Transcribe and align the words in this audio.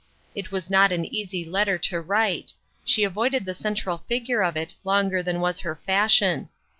It 0.33 0.51
was 0.51 0.67
not 0.71 0.91
an 0.91 1.05
easy 1.05 1.45
letter 1.45 1.77
to 1.77 2.01
write; 2.01 2.53
she 2.83 3.03
avoided 3.03 3.45
the 3.45 3.53
central 3.53 3.99
feature 4.07 4.41
of 4.43 4.57
it 4.57 4.73
longer 4.83 5.21
than 5.21 5.39
was 5.41 5.59
her 5.59 5.79
fashion. 5.85 6.49